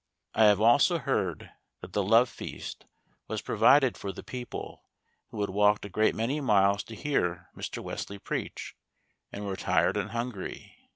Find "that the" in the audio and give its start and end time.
1.81-2.01